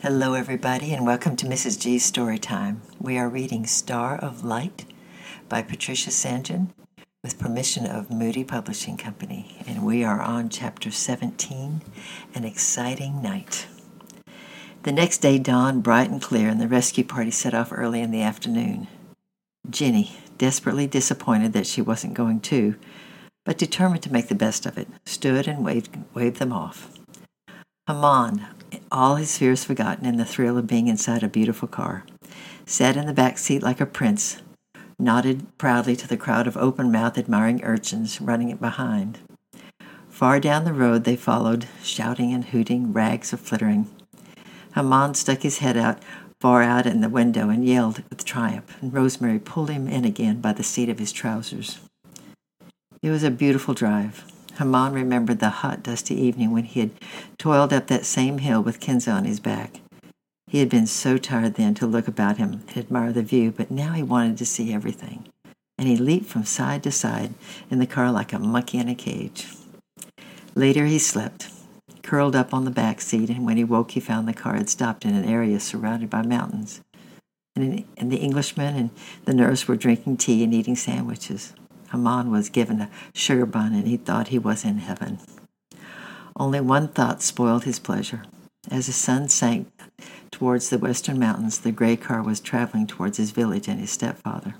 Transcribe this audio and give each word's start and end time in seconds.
Hello, 0.00 0.34
everybody, 0.34 0.92
and 0.94 1.04
welcome 1.04 1.34
to 1.34 1.44
Mrs. 1.44 1.76
G's 1.76 2.04
Story 2.04 2.38
Time. 2.38 2.82
We 3.00 3.18
are 3.18 3.28
reading 3.28 3.66
Star 3.66 4.16
of 4.16 4.44
Light 4.44 4.84
by 5.48 5.60
Patricia 5.60 6.12
St. 6.12 6.52
With 7.24 7.40
permission 7.40 7.84
of 7.84 8.08
Moody 8.08 8.44
Publishing 8.44 8.96
Company, 8.96 9.60
and 9.66 9.84
we 9.84 10.04
are 10.04 10.20
on 10.20 10.50
chapter 10.50 10.92
17 10.92 11.82
An 12.32 12.44
Exciting 12.44 13.20
Night. 13.20 13.66
The 14.84 14.92
next 14.92 15.18
day 15.18 15.36
dawned 15.36 15.82
bright 15.82 16.08
and 16.08 16.22
clear, 16.22 16.48
and 16.48 16.60
the 16.60 16.68
rescue 16.68 17.02
party 17.02 17.32
set 17.32 17.52
off 17.52 17.72
early 17.72 18.00
in 18.00 18.12
the 18.12 18.22
afternoon. 18.22 18.86
Jenny, 19.68 20.16
desperately 20.38 20.86
disappointed 20.86 21.52
that 21.54 21.66
she 21.66 21.82
wasn't 21.82 22.14
going 22.14 22.38
too, 22.38 22.76
but 23.44 23.58
determined 23.58 24.04
to 24.04 24.12
make 24.12 24.28
the 24.28 24.36
best 24.36 24.64
of 24.64 24.78
it, 24.78 24.86
stood 25.04 25.48
and 25.48 25.64
waved, 25.64 25.98
waved 26.14 26.36
them 26.36 26.52
off. 26.52 26.92
Haman, 27.88 28.46
all 28.90 29.16
his 29.16 29.38
fears 29.38 29.64
forgotten 29.64 30.06
in 30.06 30.16
the 30.16 30.24
thrill 30.24 30.58
of 30.58 30.66
being 30.66 30.88
inside 30.88 31.22
a 31.22 31.28
beautiful 31.28 31.68
car, 31.68 32.04
sat 32.66 32.96
in 32.96 33.06
the 33.06 33.12
back 33.12 33.38
seat 33.38 33.62
like 33.62 33.80
a 33.80 33.86
prince, 33.86 34.42
nodded 34.98 35.46
proudly 35.58 35.96
to 35.96 36.08
the 36.08 36.16
crowd 36.16 36.46
of 36.46 36.56
open 36.56 36.90
mouthed, 36.90 37.18
admiring 37.18 37.62
urchins 37.64 38.20
running 38.20 38.50
it 38.50 38.60
behind. 38.60 39.18
Far 40.08 40.40
down 40.40 40.64
the 40.64 40.72
road 40.72 41.04
they 41.04 41.16
followed, 41.16 41.66
shouting 41.82 42.32
and 42.32 42.46
hooting, 42.46 42.92
rags 42.92 43.32
of 43.32 43.40
flittering. 43.40 43.88
Haman 44.74 45.14
stuck 45.14 45.42
his 45.42 45.58
head 45.58 45.76
out 45.76 46.02
far 46.40 46.62
out 46.62 46.86
in 46.86 47.00
the 47.00 47.08
window 47.08 47.48
and 47.48 47.66
yelled 47.66 48.04
with 48.10 48.24
triumph, 48.24 48.76
and 48.80 48.92
Rosemary 48.92 49.40
pulled 49.40 49.70
him 49.70 49.88
in 49.88 50.04
again 50.04 50.40
by 50.40 50.52
the 50.52 50.62
seat 50.62 50.88
of 50.88 50.98
his 50.98 51.10
trousers. 51.10 51.80
It 53.02 53.10
was 53.10 53.24
a 53.24 53.30
beautiful 53.30 53.74
drive. 53.74 54.24
Haman 54.58 54.92
remembered 54.92 55.38
the 55.38 55.50
hot, 55.50 55.82
dusty 55.82 56.14
evening 56.14 56.50
when 56.50 56.64
he 56.64 56.80
had 56.80 56.90
toiled 57.38 57.72
up 57.72 57.86
that 57.86 58.04
same 58.04 58.38
hill 58.38 58.60
with 58.60 58.80
Kenza 58.80 59.14
on 59.14 59.24
his 59.24 59.40
back. 59.40 59.80
He 60.48 60.58
had 60.58 60.68
been 60.68 60.86
so 60.86 61.16
tired 61.16 61.54
then 61.54 61.74
to 61.74 61.86
look 61.86 62.08
about 62.08 62.38
him 62.38 62.64
and 62.68 62.76
admire 62.76 63.12
the 63.12 63.22
view, 63.22 63.52
but 63.56 63.70
now 63.70 63.92
he 63.92 64.02
wanted 64.02 64.36
to 64.38 64.46
see 64.46 64.72
everything. 64.72 65.28
And 65.78 65.86
he 65.86 65.96
leaped 65.96 66.26
from 66.26 66.44
side 66.44 66.82
to 66.82 66.90
side 66.90 67.34
in 67.70 67.78
the 67.78 67.86
car 67.86 68.10
like 68.10 68.32
a 68.32 68.38
monkey 68.38 68.78
in 68.78 68.88
a 68.88 68.94
cage. 68.94 69.48
Later 70.54 70.86
he 70.86 70.98
slept, 70.98 71.50
curled 72.02 72.34
up 72.34 72.52
on 72.52 72.64
the 72.64 72.70
back 72.70 73.00
seat, 73.00 73.30
and 73.30 73.46
when 73.46 73.58
he 73.58 73.64
woke 73.64 73.92
he 73.92 74.00
found 74.00 74.26
the 74.26 74.32
car 74.32 74.56
had 74.56 74.68
stopped 74.68 75.04
in 75.04 75.14
an 75.14 75.24
area 75.24 75.60
surrounded 75.60 76.10
by 76.10 76.22
mountains. 76.22 76.80
And 77.54 77.84
the 77.96 78.16
Englishman 78.16 78.74
and 78.74 78.90
the 79.24 79.34
nurse 79.34 79.68
were 79.68 79.76
drinking 79.76 80.16
tea 80.16 80.42
and 80.42 80.52
eating 80.52 80.76
sandwiches. 80.76 81.52
Haman 81.90 82.30
was 82.30 82.50
given 82.50 82.80
a 82.80 82.90
sugar 83.14 83.46
bun, 83.46 83.74
and 83.74 83.86
he 83.86 83.96
thought 83.96 84.28
he 84.28 84.38
was 84.38 84.64
in 84.64 84.78
heaven. 84.78 85.18
Only 86.36 86.60
one 86.60 86.88
thought 86.88 87.22
spoiled 87.22 87.64
his 87.64 87.78
pleasure. 87.78 88.22
As 88.70 88.86
the 88.86 88.92
sun 88.92 89.28
sank 89.28 89.68
towards 90.30 90.68
the 90.68 90.78
western 90.78 91.18
mountains, 91.18 91.58
the 91.58 91.72
gray 91.72 91.96
car 91.96 92.22
was 92.22 92.40
traveling 92.40 92.86
towards 92.86 93.16
his 93.16 93.30
village 93.30 93.68
and 93.68 93.80
his 93.80 93.90
stepfather. 93.90 94.54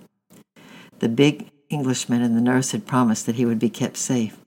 The 0.99 1.09
big 1.09 1.51
Englishman 1.69 2.23
and 2.23 2.37
the 2.37 2.41
nurse 2.41 2.73
had 2.73 2.87
promised 2.87 3.27
that 3.27 3.37
he 3.37 3.45
would 3.45 3.59
be 3.59 3.69
kept 3.69 3.97
safe, 3.97 4.39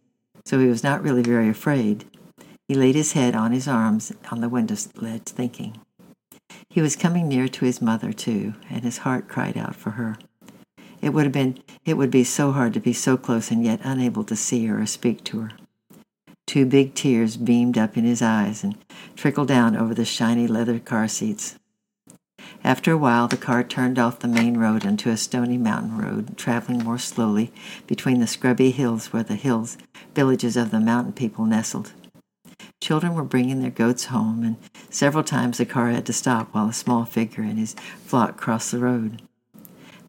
so 0.44 0.60
he 0.60 0.68
was 0.68 0.84
not 0.84 1.04
really 1.04 1.22
very 1.22 1.50
afraid. 1.50 2.06
He 2.68 2.74
laid 2.76 2.96
his 2.96 3.14
head 3.14 3.36
on 3.36 3.52
his 3.52 3.68
arms 3.68 4.12
on 4.32 4.42
the 4.42 4.50
window 4.50 4.76
ledge, 4.96 5.24
thinking. 5.24 5.80
He 6.70 6.82
was 6.82 6.96
coming 6.96 7.28
near 7.28 7.48
to 7.48 7.66
his 7.66 7.82
mother, 7.82 8.12
too, 8.14 8.56
and 8.70 8.84
his 8.84 9.00
heart 9.00 9.28
cried 9.28 9.58
out 9.58 9.76
for 9.76 9.92
her. 9.92 10.18
It 11.02 11.14
would 11.14 11.24
have 11.24 11.34
been 11.34 11.60
it 11.86 11.98
would 11.98 12.12
be 12.12 12.24
so 12.24 12.52
hard 12.52 12.74
to 12.74 12.80
be 12.80 12.94
so 12.94 13.18
close 13.18 13.52
and 13.52 13.64
yet 13.64 13.82
unable 13.84 14.24
to 14.26 14.36
see 14.36 14.66
her 14.68 14.82
or 14.82 14.86
speak 14.86 15.24
to 15.26 15.42
her. 15.42 15.52
Two 16.46 16.66
big 16.66 16.94
tears 16.94 17.38
beamed 17.38 17.78
up 17.78 17.98
in 17.98 18.04
his 18.04 18.22
eyes 18.22 18.64
and 18.64 18.78
trickled 19.16 19.48
down 19.48 19.76
over 19.76 19.94
the 19.94 20.06
shiny 20.06 20.48
leather 20.48 20.80
car 20.80 21.08
seats. 21.08 21.58
After 22.64 22.92
a 22.92 22.98
while, 22.98 23.28
the 23.28 23.38
car 23.38 23.64
turned 23.64 23.98
off 23.98 24.20
the 24.20 24.28
main 24.28 24.58
road 24.58 24.86
into 24.86 25.10
a 25.10 25.18
stony 25.18 25.58
mountain 25.58 25.98
road, 25.98 26.38
traveling 26.38 26.84
more 26.84 27.00
slowly 27.00 27.52
between 27.88 28.20
the 28.20 28.28
scrubby 28.28 28.70
hills 28.70 29.12
where 29.12 29.24
the 29.24 29.36
hills 29.36 29.78
villages 30.14 30.56
of 30.56 30.70
the 30.70 30.80
mountain 30.80 31.14
people 31.14 31.46
nestled. 31.46 31.94
Children 32.82 33.16
were 33.16 33.24
bringing 33.24 33.62
their 33.62 33.72
goats 33.72 34.06
home, 34.06 34.44
and 34.44 34.58
several 34.90 35.24
times 35.24 35.58
the 35.58 35.66
car 35.66 35.90
had 35.90 36.06
to 36.06 36.14
stop 36.14 36.54
while 36.54 36.68
a 36.68 36.74
small 36.74 37.06
figure 37.06 37.44
and 37.44 37.58
his 37.58 37.76
flock 38.06 38.38
crossed 38.38 38.72
the 38.72 38.80
road. 38.80 39.22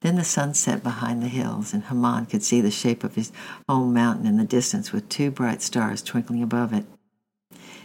Then 0.02 0.16
the 0.16 0.24
sun 0.24 0.54
set 0.54 0.82
behind 0.82 1.22
the 1.22 1.28
hills, 1.28 1.72
and 1.72 1.84
Haman 1.84 2.26
could 2.26 2.42
see 2.42 2.60
the 2.60 2.70
shape 2.70 3.04
of 3.04 3.14
his 3.14 3.32
home 3.68 3.94
mountain 3.94 4.26
in 4.26 4.36
the 4.36 4.44
distance 4.44 4.92
with 4.92 5.08
two 5.08 5.30
bright 5.30 5.62
stars 5.62 6.02
twinkling 6.02 6.42
above 6.42 6.72
it. 6.72 6.84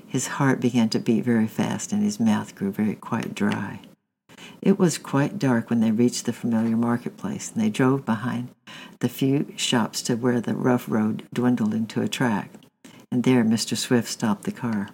His 0.05 0.27
heart 0.27 0.59
began 0.59 0.89
to 0.89 0.99
beat 0.99 1.23
very 1.23 1.47
fast, 1.47 1.91
and 1.91 2.01
his 2.01 2.19
mouth 2.19 2.55
grew 2.55 2.71
very 2.71 2.95
quite 2.95 3.35
dry. 3.35 3.81
It 4.61 4.79
was 4.79 4.97
quite 4.97 5.37
dark 5.37 5.69
when 5.69 5.79
they 5.79 5.91
reached 5.91 6.25
the 6.25 6.33
familiar 6.33 6.75
marketplace, 6.75 7.51
and 7.51 7.63
they 7.63 7.69
drove 7.69 8.05
behind 8.05 8.49
the 8.99 9.09
few 9.09 9.53
shops 9.55 10.01
to 10.03 10.15
where 10.15 10.41
the 10.41 10.55
rough 10.55 10.89
road 10.89 11.27
dwindled 11.31 11.73
into 11.73 12.01
a 12.01 12.07
track. 12.07 12.51
And 13.11 13.23
there 13.23 13.43
Mr. 13.43 13.77
Swift 13.77 14.09
stopped 14.09 14.43
the 14.43 14.51
car. 14.51 14.89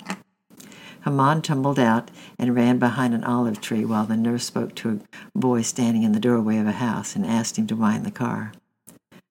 Haman 1.03 1.41
tumbled 1.41 1.80
out 1.80 2.12
and 2.40 2.56
ran 2.56 2.80
behind 2.80 3.14
an 3.14 3.24
olive 3.24 3.59
tree 3.59 3.84
while 3.84 4.06
the 4.06 4.16
nurse 4.16 4.46
spoke 4.46 4.74
to 4.75 5.02
a 5.36 5.38
boy 5.38 5.62
standing 5.62 6.03
in 6.03 6.14
the 6.14 6.19
doorway 6.19 6.58
of 6.58 6.68
a 6.68 6.74
house 6.74 7.16
and 7.16 7.25
asked 7.25 7.58
him 7.58 7.68
to 7.68 7.75
wind 7.75 8.06
the 8.06 8.12
car. 8.12 8.53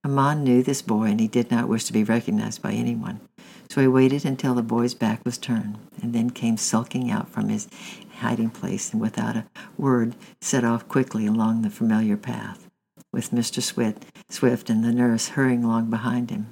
Haman 0.05 0.44
knew 0.44 0.62
this 0.62 0.83
boy 0.83 1.05
and 1.05 1.21
he 1.21 1.28
did 1.28 1.50
not 1.50 1.69
wish 1.69 1.84
to 1.84 1.93
be 1.93 2.05
recognized 2.05 2.60
by 2.60 2.72
anyone, 2.72 3.21
so 3.71 3.81
he 3.81 3.87
waited 3.87 4.25
until 4.25 4.55
the 4.55 4.62
boy's 4.62 4.94
back 4.94 5.25
was 5.25 5.38
turned 5.38 5.78
and 6.03 6.12
then 6.12 6.28
came 6.28 6.56
sulking 6.56 7.10
out 7.10 7.31
from 7.31 7.49
his 7.49 7.69
hiding 8.19 8.50
place 8.50 8.93
and 8.93 9.00
without 9.00 9.37
a 9.37 9.47
word 9.78 10.15
set 10.41 10.65
off 10.65 10.89
quickly 10.89 11.27
along 11.27 11.62
the 11.62 11.71
familiar 11.71 12.16
path, 12.16 12.69
with 13.12 13.31
Mr. 13.31 13.62
Swift, 13.62 14.04
Swift 14.28 14.69
and 14.69 14.84
the 14.84 14.93
nurse 14.93 15.28
hurrying 15.28 15.65
along 15.65 15.89
behind 15.89 16.31
him. 16.31 16.49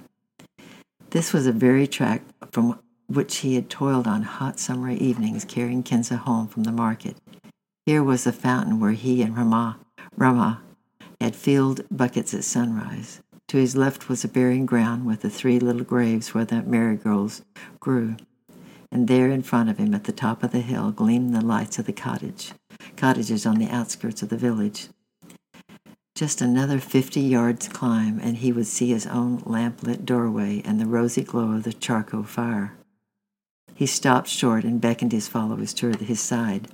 This 1.10 1.32
was 1.32 1.46
a 1.46 1.52
very 1.52 1.86
track 1.86 2.22
from 2.52 2.78
which 3.10 3.38
he 3.38 3.56
had 3.56 3.68
toiled 3.68 4.06
on 4.06 4.22
hot 4.22 4.58
summer 4.58 4.90
evenings 4.90 5.44
carrying 5.44 5.82
Kinza 5.82 6.16
home 6.16 6.46
from 6.46 6.62
the 6.62 6.72
market. 6.72 7.16
Here 7.84 8.02
was 8.04 8.24
the 8.24 8.32
fountain 8.32 8.78
where 8.78 8.92
he 8.92 9.20
and 9.22 9.36
Rama, 9.36 9.78
Rama 10.16 10.62
had 11.20 11.34
filled 11.34 11.82
buckets 11.90 12.32
at 12.34 12.44
sunrise. 12.44 13.20
To 13.48 13.56
his 13.56 13.76
left 13.76 14.08
was 14.08 14.22
a 14.22 14.28
burying 14.28 14.64
ground 14.64 15.06
with 15.06 15.22
the 15.22 15.30
three 15.30 15.58
little 15.58 15.82
graves 15.82 16.32
where 16.32 16.44
the 16.44 16.62
marigolds 16.62 17.42
grew. 17.80 18.16
And 18.92 19.08
there 19.08 19.28
in 19.28 19.42
front 19.42 19.70
of 19.70 19.78
him, 19.78 19.92
at 19.94 20.04
the 20.04 20.12
top 20.12 20.42
of 20.42 20.52
the 20.52 20.60
hill, 20.60 20.92
gleamed 20.92 21.34
the 21.34 21.44
lights 21.44 21.78
of 21.78 21.86
the 21.86 21.92
cottage, 21.92 22.52
cottages 22.96 23.44
on 23.44 23.56
the 23.56 23.68
outskirts 23.68 24.22
of 24.22 24.28
the 24.28 24.36
village. 24.36 24.88
Just 26.14 26.40
another 26.40 26.78
fifty 26.78 27.20
yards 27.20 27.66
climb, 27.68 28.20
and 28.20 28.36
he 28.36 28.52
would 28.52 28.66
see 28.66 28.90
his 28.90 29.06
own 29.06 29.42
lamp-lit 29.46 30.04
doorway 30.04 30.62
and 30.64 30.78
the 30.78 30.86
rosy 30.86 31.22
glow 31.22 31.52
of 31.52 31.62
the 31.64 31.72
charcoal 31.72 32.24
fire. 32.24 32.76
He 33.80 33.86
stopped 33.86 34.28
short 34.28 34.64
and 34.64 34.78
beckoned 34.78 35.10
his 35.10 35.26
followers 35.26 35.72
to 35.72 35.92
his 35.92 36.20
side. 36.20 36.68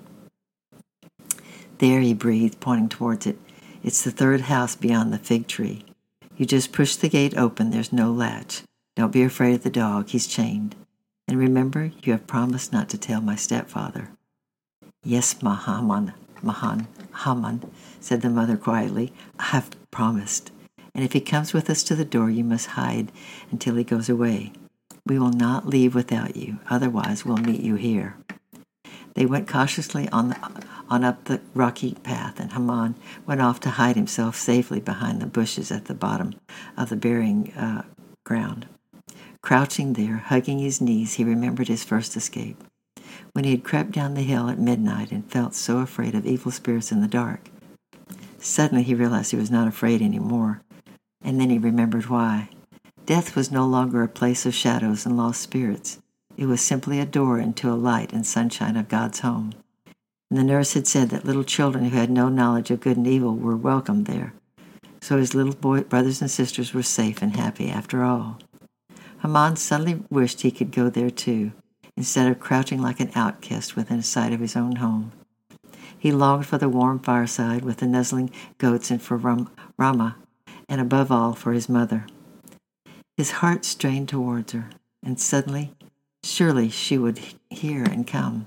There, 1.79 2.01
he 2.01 2.13
breathed, 2.13 2.59
pointing 2.59 2.89
towards 2.89 3.29
it. 3.29 3.39
It's 3.85 4.03
the 4.03 4.11
third 4.11 4.41
house 4.41 4.75
beyond 4.75 5.13
the 5.13 5.19
fig 5.19 5.47
tree. 5.47 5.85
You 6.37 6.47
just 6.47 6.73
push 6.73 6.97
the 6.97 7.09
gate 7.09 7.37
open, 7.37 7.71
there's 7.71 7.93
no 7.93 8.11
latch. 8.11 8.63
Don't 8.97 9.13
be 9.13 9.23
afraid 9.23 9.55
of 9.55 9.63
the 9.63 9.71
dog, 9.71 10.09
he's 10.09 10.27
chained. 10.27 10.75
And 11.29 11.39
remember, 11.39 11.93
you 12.03 12.11
have 12.11 12.27
promised 12.27 12.73
not 12.73 12.89
to 12.89 12.99
tell 12.99 13.21
my 13.21 13.37
stepfather. 13.37 14.11
Yes, 15.05 15.35
Mahaman, 15.35 16.13
Mahan, 16.43 16.89
Haman, 17.23 17.71
said 18.01 18.23
the 18.23 18.31
mother 18.31 18.57
quietly. 18.57 19.13
I 19.39 19.45
have 19.45 19.71
promised. 19.93 20.51
And 20.93 21.05
if 21.05 21.13
he 21.13 21.21
comes 21.21 21.53
with 21.53 21.71
us 21.71 21.85
to 21.85 21.95
the 21.95 22.05
door, 22.05 22.31
you 22.31 22.43
must 22.43 22.71
hide 22.71 23.13
until 23.53 23.77
he 23.77 23.85
goes 23.85 24.09
away. 24.09 24.51
We 25.07 25.21
will 25.21 25.31
not 25.31 25.69
leave 25.69 25.95
without 25.95 26.35
you, 26.35 26.59
otherwise, 26.69 27.25
we'll 27.25 27.37
meet 27.37 27.61
you 27.61 27.77
here. 27.77 28.17
They 29.15 29.25
went 29.25 29.47
cautiously 29.47 30.09
on, 30.11 30.31
the, 30.31 30.63
on 30.91 31.05
up 31.05 31.25
the 31.25 31.41
rocky 31.55 31.95
path, 31.95 32.41
and 32.41 32.53
Haman 32.53 32.97
went 33.25 33.41
off 33.41 33.61
to 33.61 33.71
hide 33.71 33.95
himself 33.95 34.35
safely 34.35 34.81
behind 34.81 35.23
the 35.23 35.27
bushes 35.27 35.71
at 35.71 35.85
the 35.85 35.95
bottom 35.95 36.35
of 36.77 36.89
the 36.89 36.97
burying 36.97 37.53
uh, 37.55 37.83
ground. 38.25 38.67
Crouching 39.43 39.93
there, 39.93 40.17
hugging 40.17 40.59
his 40.59 40.81
knees, 40.81 41.15
he 41.15 41.25
remembered 41.25 41.69
his 41.69 41.85
first 41.85 42.17
escape. 42.17 42.63
When 43.33 43.45
he 43.45 43.53
had 43.53 43.65
crept 43.65 43.93
down 43.93 44.15
the 44.15 44.23
hill 44.23 44.51
at 44.51 44.59
midnight 44.59 45.13
and 45.13 45.31
felt 45.31 45.55
so 45.55 45.79
afraid 45.79 46.17
of 46.17 46.27
evil 46.27 46.51
spirits 46.51 46.91
in 46.91 47.01
the 47.01 47.07
dark. 47.07 47.49
Suddenly 48.39 48.83
he 48.83 48.95
realized 48.95 49.31
he 49.31 49.37
was 49.37 49.51
not 49.53 49.69
afraid 49.69 50.03
any 50.03 50.19
more, 50.19 50.63
and 51.23 51.41
then 51.41 51.49
he 51.49 51.59
remembered 51.59 52.07
why. 52.07 52.49
Death 53.07 53.37
was 53.37 53.53
no 53.53 53.65
longer 53.65 54.03
a 54.03 54.09
place 54.09 54.47
of 54.47 54.55
shadows 54.55 55.07
and 55.07 55.17
lost 55.17 55.41
spirits. 55.41 56.01
It 56.37 56.47
was 56.47 56.61
simply 56.61 56.99
a 56.99 57.07
door 57.07 57.39
into 57.39 57.71
a 57.71 57.79
light 57.79 58.13
and 58.13 58.27
sunshine 58.27 58.77
of 58.77 58.89
God's 58.89 59.21
home. 59.21 59.53
And 60.29 60.37
the 60.37 60.43
nurse 60.43 60.75
had 60.75 60.89
said 60.89 61.11
that 61.11 61.25
little 61.25 61.45
children 61.45 61.85
who 61.85 61.97
had 61.97 62.11
no 62.11 62.29
knowledge 62.29 62.73
of 62.73 62.81
good 62.81 62.97
and 62.97 63.07
evil 63.07 63.37
were 63.37 63.57
welcome 63.57 64.05
there. 64.05 64.35
So 65.01 65.19
his 65.19 65.35
little 65.35 65.55
boy, 65.55 65.83
brothers 65.83 66.21
and 66.21 66.29
sisters 66.29 66.75
were 66.75 66.83
safe 66.83 67.23
and 67.23 67.37
happy 67.37 67.71
after 67.71 68.03
all. 68.03 68.41
Haman 69.23 69.55
suddenly 69.55 70.03
wished 70.11 70.41
he 70.41 70.51
could 70.51 70.73
go 70.73 70.91
there 70.91 71.11
too, 71.11 71.53
instead 71.97 72.29
of 72.29 72.41
crouching 72.41 72.83
like 72.83 72.99
an 72.99 73.13
outcast 73.15 73.77
within 73.77 74.03
sight 74.03 74.33
of 74.33 74.41
his 74.41 74.57
own 74.57 74.77
home. 74.77 75.13
He 75.97 76.11
longed 76.11 76.47
for 76.47 76.59
the 76.59 76.69
warm 76.69 76.99
fireside 76.99 77.65
with 77.65 77.77
the 77.77 77.87
nuzzling 77.87 78.33
goats 78.59 78.91
and 78.91 79.01
for 79.01 79.17
Rama, 79.79 80.17
and 80.69 80.81
above 80.81 81.13
all 81.13 81.35
for 81.35 81.53
his 81.53 81.69
mother. 81.69 82.05
His 83.17 83.31
heart 83.31 83.65
strained 83.65 84.11
towards 84.11 84.53
her, 84.53 84.69
and 85.03 85.19
suddenly, 85.19 85.73
surely 86.23 86.69
she 86.69 86.99
would 86.99 87.19
hear 87.49 87.83
and 87.83 88.07
come. 88.07 88.47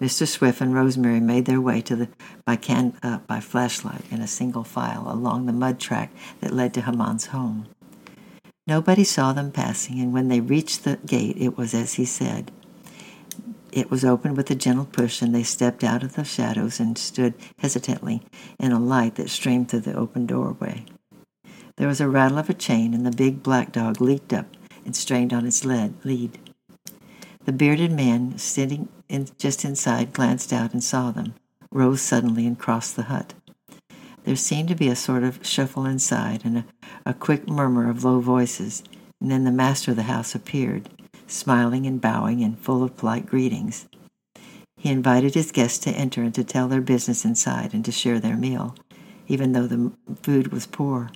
Mr. 0.00 0.26
Swift 0.26 0.60
and 0.60 0.72
Rosemary 0.72 1.20
made 1.20 1.46
their 1.46 1.60
way 1.60 1.80
to 1.82 1.96
the 1.96 2.08
by 2.44 2.56
can 2.56 2.96
uh, 3.02 3.18
by 3.18 3.40
flashlight 3.40 4.02
in 4.10 4.20
a 4.20 4.26
single 4.26 4.64
file 4.64 5.10
along 5.10 5.46
the 5.46 5.52
mud 5.52 5.80
track 5.80 6.12
that 6.40 6.52
led 6.52 6.74
to 6.74 6.82
Haman's 6.82 7.26
home. 7.26 7.66
Nobody 8.68 9.02
saw 9.02 9.32
them 9.32 9.50
passing, 9.50 10.00
and 10.00 10.12
when 10.12 10.28
they 10.28 10.40
reached 10.40 10.84
the 10.84 10.98
gate, 11.04 11.36
it 11.36 11.56
was 11.56 11.74
as 11.74 11.94
he 11.94 12.04
said. 12.04 12.52
It 13.72 13.90
was 13.90 14.04
opened 14.04 14.36
with 14.36 14.50
a 14.50 14.54
gentle 14.54 14.84
push, 14.84 15.22
and 15.22 15.34
they 15.34 15.42
stepped 15.42 15.82
out 15.82 16.04
of 16.04 16.14
the 16.14 16.24
shadows 16.24 16.78
and 16.78 16.96
stood 16.96 17.34
hesitantly 17.58 18.22
in 18.60 18.70
a 18.70 18.78
light 18.78 19.16
that 19.16 19.30
streamed 19.30 19.70
through 19.70 19.80
the 19.80 19.96
open 19.96 20.26
doorway. 20.26 20.84
There 21.76 21.88
was 21.88 22.00
a 22.00 22.08
rattle 22.08 22.38
of 22.38 22.50
a 22.50 22.54
chain, 22.54 22.94
and 22.94 23.04
the 23.06 23.10
big 23.10 23.42
black 23.42 23.72
dog 23.72 24.00
leaped 24.00 24.32
up 24.32 24.46
and 24.84 24.94
strained 24.94 25.32
on 25.32 25.46
its 25.46 25.64
lead, 25.64 25.94
lead. 26.04 26.38
The 27.44 27.52
bearded 27.52 27.92
man, 27.92 28.38
sitting 28.38 28.88
in, 29.08 29.28
just 29.38 29.64
inside, 29.64 30.12
glanced 30.12 30.52
out 30.52 30.72
and 30.72 30.82
saw 30.82 31.10
them, 31.10 31.34
rose 31.70 32.00
suddenly, 32.00 32.46
and 32.46 32.58
crossed 32.58 32.96
the 32.96 33.04
hut. 33.04 33.34
There 34.24 34.36
seemed 34.36 34.68
to 34.68 34.74
be 34.74 34.88
a 34.88 34.96
sort 34.96 35.24
of 35.24 35.44
shuffle 35.44 35.86
inside 35.86 36.44
and 36.44 36.58
a, 36.58 36.64
a 37.04 37.14
quick 37.14 37.48
murmur 37.48 37.90
of 37.90 38.04
low 38.04 38.20
voices, 38.20 38.84
and 39.20 39.30
then 39.30 39.44
the 39.44 39.50
master 39.50 39.90
of 39.92 39.96
the 39.96 40.04
house 40.04 40.34
appeared 40.34 40.88
smiling 41.26 41.86
and 41.86 42.00
bowing 42.00 42.42
and 42.42 42.58
full 42.58 42.82
of 42.82 42.96
polite 42.96 43.26
greetings. 43.26 43.88
He 44.76 44.90
invited 44.90 45.34
his 45.34 45.52
guests 45.52 45.78
to 45.80 45.90
enter 45.90 46.22
and 46.22 46.34
to 46.34 46.44
tell 46.44 46.68
their 46.68 46.80
business 46.80 47.24
inside 47.24 47.72
and 47.72 47.84
to 47.84 47.92
share 47.92 48.20
their 48.20 48.36
meal, 48.36 48.74
even 49.28 49.52
though 49.52 49.66
the 49.66 49.92
food 50.22 50.52
was 50.52 50.66
poor. 50.66 51.10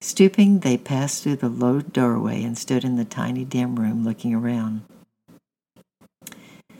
Stooping, 0.00 0.60
they 0.60 0.78
passed 0.78 1.22
through 1.22 1.36
the 1.36 1.48
low 1.48 1.80
doorway 1.80 2.44
and 2.44 2.56
stood 2.56 2.84
in 2.84 2.96
the 2.96 3.04
tiny 3.04 3.44
dim 3.44 3.76
room 3.76 4.04
looking 4.04 4.32
around. 4.32 4.82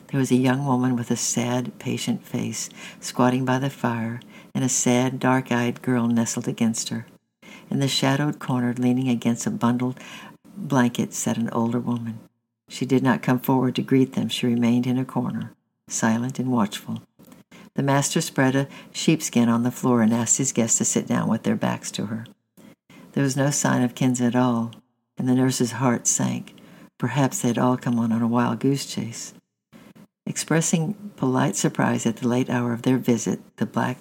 There 0.07 0.19
was 0.19 0.31
a 0.31 0.35
young 0.35 0.65
woman 0.65 0.95
with 0.95 1.11
a 1.11 1.17
sad, 1.17 1.77
patient 1.79 2.25
face 2.25 2.69
squatting 3.01 3.43
by 3.43 3.59
the 3.59 3.69
fire, 3.69 4.21
and 4.55 4.63
a 4.63 4.69
sad, 4.69 5.19
dark 5.19 5.51
eyed 5.51 5.81
girl 5.81 6.07
nestled 6.07 6.47
against 6.47 6.89
her. 6.89 7.05
In 7.69 7.79
the 7.79 7.87
shadowed 7.87 8.39
corner, 8.39 8.73
leaning 8.73 9.09
against 9.09 9.45
a 9.45 9.51
bundled 9.51 9.99
blanket, 10.55 11.13
sat 11.13 11.37
an 11.37 11.49
older 11.51 11.79
woman. 11.79 12.19
She 12.69 12.85
did 12.85 13.03
not 13.03 13.21
come 13.21 13.39
forward 13.39 13.75
to 13.75 13.81
greet 13.81 14.13
them. 14.13 14.29
She 14.29 14.47
remained 14.47 14.87
in 14.87 14.97
a 14.97 15.05
corner, 15.05 15.53
silent 15.87 16.39
and 16.39 16.51
watchful. 16.51 17.03
The 17.75 17.83
master 17.83 18.21
spread 18.21 18.55
a 18.55 18.67
sheepskin 18.91 19.49
on 19.49 19.63
the 19.63 19.71
floor 19.71 20.01
and 20.01 20.13
asked 20.13 20.37
his 20.37 20.53
guests 20.53 20.77
to 20.77 20.85
sit 20.85 21.05
down 21.05 21.27
with 21.29 21.43
their 21.43 21.55
backs 21.55 21.91
to 21.91 22.07
her. 22.07 22.25
There 23.19 23.25
was 23.25 23.35
no 23.35 23.49
sign 23.49 23.81
of 23.81 23.95
Kinza 23.95 24.27
at 24.27 24.35
all, 24.37 24.71
and 25.17 25.27
the 25.27 25.35
nurse's 25.35 25.73
heart 25.73 26.07
sank. 26.07 26.55
Perhaps 26.97 27.39
they 27.41 27.49
had 27.49 27.57
all 27.57 27.75
come 27.75 27.99
on, 27.99 28.13
on 28.13 28.21
a 28.21 28.27
wild 28.29 28.61
goose 28.61 28.85
chase. 28.85 29.33
Expressing 30.25 30.93
polite 31.17 31.57
surprise 31.57 32.05
at 32.05 32.15
the 32.15 32.29
late 32.29 32.49
hour 32.49 32.71
of 32.71 32.83
their 32.83 32.97
visit, 32.97 33.41
the 33.57 33.65
black 33.65 33.97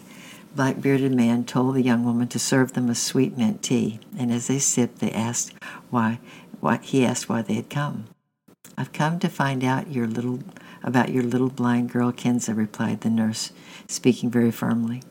black 0.54 0.80
bearded 0.80 1.12
man 1.12 1.42
told 1.42 1.74
the 1.74 1.82
young 1.82 2.04
woman 2.04 2.28
to 2.28 2.38
serve 2.38 2.74
them 2.74 2.88
a 2.88 2.94
sweet 2.94 3.36
mint 3.36 3.60
tea, 3.60 3.98
and 4.16 4.30
as 4.30 4.46
they 4.46 4.60
sipped 4.60 5.00
they 5.00 5.10
asked 5.10 5.52
why, 5.90 6.20
why 6.60 6.78
he 6.80 7.04
asked 7.04 7.28
why 7.28 7.42
they 7.42 7.54
had 7.54 7.68
come. 7.68 8.04
I've 8.76 8.92
come 8.92 9.18
to 9.18 9.28
find 9.28 9.64
out 9.64 9.90
your 9.90 10.06
little 10.06 10.44
about 10.84 11.08
your 11.08 11.24
little 11.24 11.50
blind 11.50 11.90
girl 11.90 12.12
Kinza, 12.12 12.56
replied 12.56 13.00
the 13.00 13.10
nurse, 13.10 13.50
speaking 13.88 14.30
very 14.30 14.52
firmly. 14.52 15.02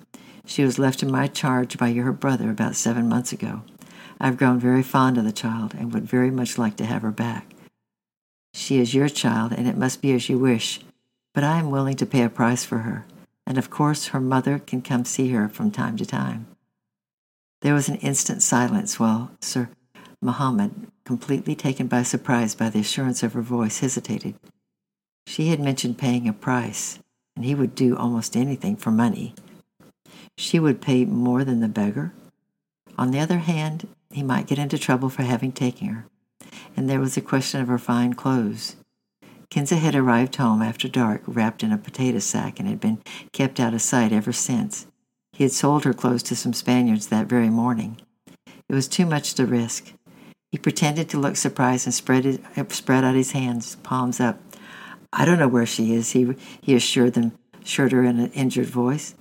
She 0.46 0.64
was 0.64 0.80
left 0.80 1.04
in 1.04 1.12
my 1.12 1.28
charge 1.28 1.78
by 1.78 1.90
your 1.90 2.14
brother 2.14 2.50
about 2.50 2.78
seven 2.78 3.10
months 3.10 3.34
ago. 3.34 3.64
I've 4.20 4.38
grown 4.38 4.60
very 4.60 4.84
fond 4.84 5.18
of 5.18 5.26
the 5.26 5.32
child 5.32 5.74
and 5.74 5.94
would 5.94 6.06
very 6.06 6.32
much 6.32 6.58
like 6.58 6.76
to 6.78 6.86
have 6.86 7.04
her 7.04 7.12
back. 7.12 7.54
She 8.54 8.80
is 8.80 8.94
your 8.94 9.10
child, 9.10 9.54
and 9.54 9.68
it 9.68 9.78
must 9.78 10.02
be 10.02 10.14
as 10.14 10.30
you 10.30 10.40
wish, 10.40 10.80
but 11.34 11.44
I 11.44 11.60
am 11.60 11.70
willing 11.70 11.96
to 11.98 12.06
pay 12.06 12.24
a 12.24 12.30
price 12.30 12.66
for 12.66 12.80
her, 12.80 13.06
and 13.46 13.58
of 13.58 13.70
course 13.70 14.08
her 14.08 14.20
mother 14.20 14.58
can 14.58 14.82
come 14.82 15.06
see 15.06 15.30
her 15.30 15.48
from 15.48 15.70
time 15.70 15.98
to 15.98 16.06
time. 16.06 16.48
There 17.62 17.76
was 17.76 17.90
an 17.90 17.98
instant 17.98 18.42
silence 18.42 19.00
while 19.00 19.32
Si 19.42 19.68
Mohammed 20.22 20.88
completely 21.06 21.56
taken 21.56 21.88
by 21.88 22.04
surprise 22.04 22.56
by 22.56 22.70
the 22.70 22.80
assurance 22.80 23.22
of 23.22 23.34
her 23.34 23.42
voice, 23.42 23.80
hesitated. 23.80 24.36
She 25.28 25.50
had 25.50 25.60
mentioned 25.60 25.98
paying 25.98 26.28
a 26.28 26.34
price, 26.34 27.00
and 27.36 27.46
he 27.46 27.54
would 27.54 27.76
do 27.76 27.96
almost 27.96 28.36
anything 28.36 28.76
for 28.76 28.92
money. 28.92 29.36
She 30.38 30.60
would 30.60 30.82
pay 30.82 31.06
more 31.06 31.44
than 31.44 31.60
the 31.60 31.68
beggar. 31.68 32.14
On 32.98 33.12
the 33.12 33.20
other 33.20 33.40
hand, 33.40 33.88
he 34.12 34.24
might 34.24 34.48
get 34.48 34.60
into 34.60 34.78
trouble 34.78 35.10
for 35.10 35.24
having 35.24 35.52
taken 35.52 35.88
her, 35.88 36.06
and 36.76 36.90
there 36.90 37.00
was 37.00 37.16
the 37.16 37.22
question 37.22 37.62
of 37.62 37.68
her 37.68 37.78
fine 37.78 38.14
clothes. 38.14 38.76
Kinza 39.50 39.78
had 39.78 39.96
arrived 39.96 40.36
home 40.36 40.62
after 40.62 40.88
dark, 40.88 41.22
wrapped 41.26 41.64
in 41.64 41.72
a 41.72 41.78
potato 41.78 42.20
sack, 42.20 42.60
and 42.60 42.68
had 42.68 42.80
been 42.80 43.02
kept 43.32 43.60
out 43.60 43.74
of 43.74 43.82
sight 43.82 44.12
ever 44.12 44.34
since. 44.34 44.88
He 45.32 45.44
had 45.44 45.52
sold 45.52 45.84
her 45.84 45.94
clothes 45.94 46.24
to 46.24 46.36
some 46.36 46.54
Spaniards 46.54 47.08
that 47.08 47.28
very 47.28 47.50
morning. 47.50 48.02
It 48.70 48.74
was 48.74 48.88
too 48.88 49.06
much 49.06 49.34
to 49.36 49.46
risk. 49.46 49.94
He 50.52 50.58
pretended 50.58 51.10
to 51.10 51.20
look 51.20 51.36
surprised 51.36 51.86
and 51.86 51.94
spread, 51.94 52.26
his, 52.26 52.40
spread 52.70 53.04
out 53.04 53.16
his 53.16 53.32
hands, 53.32 53.76
palms 53.84 54.20
up. 54.20 54.40
I 55.14 55.26
don't 55.26 55.40
know 55.40 55.48
where 55.48 55.66
she 55.66 55.94
is, 55.94 56.12
he, 56.12 56.36
he 56.62 56.76
assured 56.76 57.14
them, 57.14 57.34
assured 57.62 57.92
her 57.94 58.04
in 58.04 58.20
an 58.20 58.32
injured 58.32 58.68
voice. 58.68 59.16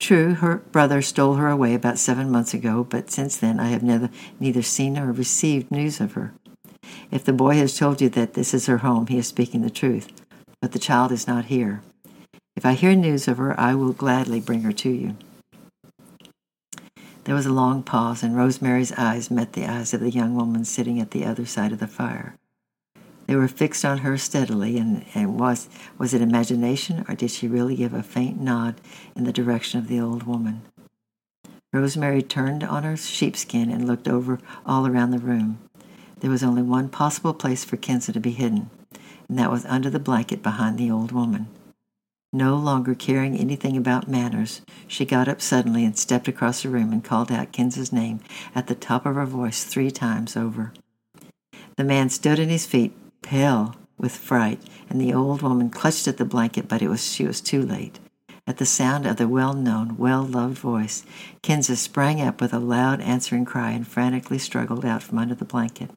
True, 0.00 0.34
her 0.34 0.56
brother 0.56 1.00
stole 1.00 1.34
her 1.34 1.48
away 1.48 1.74
about 1.74 1.98
seven 1.98 2.30
months 2.30 2.52
ago, 2.52 2.84
but 2.84 3.10
since 3.10 3.36
then 3.36 3.58
I 3.58 3.68
have 3.68 3.82
neither, 3.82 4.10
neither 4.38 4.62
seen 4.62 4.94
nor 4.94 5.12
received 5.12 5.70
news 5.70 6.00
of 6.00 6.12
her. 6.12 6.34
If 7.10 7.24
the 7.24 7.32
boy 7.32 7.54
has 7.56 7.78
told 7.78 8.00
you 8.00 8.08
that 8.10 8.34
this 8.34 8.52
is 8.52 8.66
her 8.66 8.78
home, 8.78 9.06
he 9.06 9.18
is 9.18 9.26
speaking 9.26 9.62
the 9.62 9.70
truth. 9.70 10.12
But 10.60 10.72
the 10.72 10.78
child 10.78 11.12
is 11.12 11.26
not 11.26 11.46
here. 11.46 11.82
If 12.56 12.64
I 12.64 12.74
hear 12.74 12.94
news 12.94 13.28
of 13.28 13.38
her, 13.38 13.58
I 13.58 13.74
will 13.74 13.92
gladly 13.92 14.40
bring 14.40 14.62
her 14.62 14.72
to 14.72 14.90
you. 14.90 15.16
There 17.24 17.34
was 17.34 17.46
a 17.46 17.52
long 17.52 17.82
pause, 17.82 18.22
and 18.22 18.36
Rosemary's 18.36 18.92
eyes 18.92 19.30
met 19.30 19.54
the 19.54 19.66
eyes 19.66 19.94
of 19.94 20.00
the 20.00 20.10
young 20.10 20.34
woman 20.34 20.64
sitting 20.64 21.00
at 21.00 21.12
the 21.12 21.24
other 21.24 21.46
side 21.46 21.72
of 21.72 21.78
the 21.78 21.86
fire. 21.86 22.36
They 23.26 23.36
were 23.36 23.48
fixed 23.48 23.84
on 23.84 23.98
her 23.98 24.18
steadily, 24.18 24.78
and, 24.78 25.04
and 25.14 25.38
was, 25.38 25.68
was 25.98 26.12
it 26.12 26.20
imagination, 26.20 27.04
or 27.08 27.14
did 27.14 27.30
she 27.30 27.48
really 27.48 27.76
give 27.76 27.94
a 27.94 28.02
faint 28.02 28.40
nod 28.40 28.80
in 29.16 29.24
the 29.24 29.32
direction 29.32 29.80
of 29.80 29.88
the 29.88 30.00
old 30.00 30.24
woman? 30.24 30.62
Rosemary 31.72 32.22
turned 32.22 32.62
on 32.62 32.84
her 32.84 32.96
sheepskin 32.96 33.70
and 33.70 33.86
looked 33.86 34.06
over 34.06 34.38
all 34.64 34.86
around 34.86 35.10
the 35.10 35.18
room. 35.18 35.58
There 36.20 36.30
was 36.30 36.44
only 36.44 36.62
one 36.62 36.88
possible 36.88 37.34
place 37.34 37.64
for 37.64 37.76
Kinza 37.76 38.12
to 38.12 38.20
be 38.20 38.30
hidden, 38.30 38.70
and 39.28 39.38
that 39.38 39.50
was 39.50 39.64
under 39.66 39.90
the 39.90 39.98
blanket 39.98 40.42
behind 40.42 40.78
the 40.78 40.90
old 40.90 41.10
woman. 41.10 41.48
No 42.32 42.56
longer 42.56 42.94
caring 42.94 43.36
anything 43.36 43.76
about 43.76 44.08
manners, 44.08 44.60
she 44.86 45.04
got 45.04 45.28
up 45.28 45.40
suddenly 45.40 45.84
and 45.84 45.96
stepped 45.96 46.28
across 46.28 46.62
the 46.62 46.68
room 46.68 46.92
and 46.92 47.02
called 47.02 47.30
out 47.32 47.52
Kinza's 47.52 47.92
name 47.92 48.20
at 48.54 48.66
the 48.66 48.74
top 48.74 49.06
of 49.06 49.14
her 49.14 49.26
voice 49.26 49.64
three 49.64 49.90
times 49.90 50.36
over. 50.36 50.72
The 51.76 51.84
man 51.84 52.10
stood 52.10 52.38
on 52.38 52.48
his 52.48 52.66
feet, 52.66 52.92
pale 53.24 53.74
with 53.98 54.16
fright, 54.16 54.60
and 54.88 55.00
the 55.00 55.12
old 55.12 55.42
woman 55.42 55.70
clutched 55.70 56.06
at 56.06 56.18
the 56.18 56.24
blanket, 56.24 56.68
but 56.68 56.82
it 56.82 56.88
was 56.88 57.12
she 57.12 57.26
was 57.26 57.40
too 57.40 57.62
late. 57.62 57.98
At 58.46 58.58
the 58.58 58.66
sound 58.66 59.06
of 59.06 59.16
the 59.16 59.26
well-known, 59.26 59.96
well-loved 59.96 60.58
voice, 60.58 61.04
Kinza 61.42 61.76
sprang 61.76 62.20
up 62.20 62.40
with 62.40 62.52
a 62.52 62.58
loud 62.58 63.00
answering 63.00 63.46
cry 63.46 63.70
and 63.70 63.88
frantically 63.88 64.38
struggled 64.38 64.84
out 64.84 65.02
from 65.02 65.18
under 65.18 65.34
the 65.34 65.46
blanket. 65.46 65.90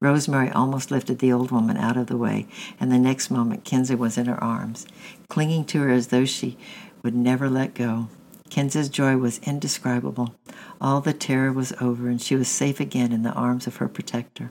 Rosemary 0.00 0.50
almost 0.50 0.90
lifted 0.90 1.20
the 1.20 1.32
old 1.32 1.52
woman 1.52 1.76
out 1.76 1.96
of 1.96 2.08
the 2.08 2.16
way, 2.16 2.48
and 2.80 2.90
the 2.90 2.98
next 2.98 3.30
moment 3.30 3.64
Kinza 3.64 3.96
was 3.96 4.18
in 4.18 4.26
her 4.26 4.42
arms, 4.42 4.84
clinging 5.28 5.64
to 5.66 5.82
her 5.82 5.90
as 5.90 6.08
though 6.08 6.24
she 6.24 6.58
would 7.04 7.14
never 7.14 7.48
let 7.48 7.74
go. 7.74 8.08
Kinza's 8.50 8.88
joy 8.88 9.16
was 9.16 9.38
indescribable. 9.44 10.34
All 10.80 11.00
the 11.00 11.12
terror 11.12 11.52
was 11.52 11.72
over, 11.80 12.08
and 12.08 12.20
she 12.20 12.34
was 12.34 12.48
safe 12.48 12.80
again 12.80 13.12
in 13.12 13.22
the 13.22 13.32
arms 13.32 13.68
of 13.68 13.76
her 13.76 13.88
protector. 13.88 14.50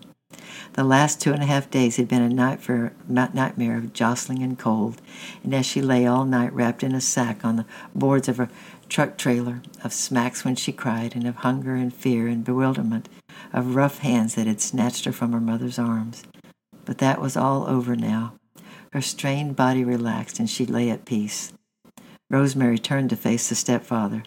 The 0.74 0.84
last 0.84 1.20
two 1.20 1.34
and 1.34 1.44
a 1.44 1.48
half 1.48 1.70
days 1.70 1.98
had 1.98 2.08
been 2.08 2.22
a 2.22 2.30
nightmare 2.30 3.78
of 3.78 3.94
jostling 3.94 4.42
and 4.42 4.58
cold, 4.58 5.02
and 5.44 5.54
as 5.54 5.66
she 5.66 5.82
lay 5.82 6.06
all 6.06 6.26
night 6.26 6.54
wrapped 6.54 6.84
in 6.84 6.96
a 6.96 7.02
sack 7.02 7.44
on 7.44 7.58
the 7.58 7.66
boards 7.94 8.30
of 8.30 8.40
a 8.40 8.50
truck 8.88 9.18
trailer, 9.18 9.62
of 9.84 9.94
smacks 9.94 10.46
when 10.46 10.56
she 10.56 10.72
cried, 10.72 11.16
and 11.16 11.28
of 11.28 11.36
hunger 11.36 11.76
and 11.76 11.94
fear 11.94 12.28
and 12.28 12.46
bewilderment, 12.46 13.10
of 13.52 13.76
rough 13.76 14.00
hands 14.00 14.36
that 14.36 14.48
had 14.48 14.62
snatched 14.62 15.06
her 15.06 15.12
from 15.12 15.34
her 15.34 15.42
mother's 15.42 15.80
arms. 15.80 16.24
But 16.86 17.00
that 17.00 17.20
was 17.22 17.36
all 17.36 17.68
over 17.68 17.96
now. 17.96 18.34
Her 18.94 19.02
strained 19.02 19.56
body 19.56 19.84
relaxed, 19.84 20.40
and 20.40 20.50
she 20.50 20.66
lay 20.66 20.90
at 20.90 21.06
peace. 21.06 21.54
Rosemary 22.30 22.80
turned 22.80 23.10
to 23.10 23.16
face 23.16 23.50
the 23.50 23.56
stepfather. 23.56 24.24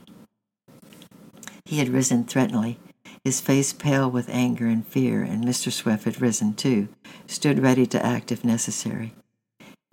He 1.65 1.79
had 1.79 1.89
risen 1.89 2.25
threateningly, 2.25 2.79
his 3.25 3.41
face 3.41 3.73
pale 3.73 4.11
with 4.11 4.29
anger 4.29 4.67
and 4.67 4.87
fear, 4.87 5.23
and 5.23 5.45
Mr. 5.45 5.73
Swift 5.73 6.05
had 6.05 6.21
risen 6.21 6.53
too, 6.53 6.89
stood 7.27 7.59
ready 7.59 7.87
to 7.87 8.05
act 8.05 8.31
if 8.31 8.45
necessary. 8.45 9.15